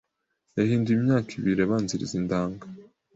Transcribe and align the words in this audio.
yahinduye 0.57 0.95
imyaka 0.99 1.29
ibiri 1.39 1.61
abanziriza 1.63 2.13
indanga 2.21 2.65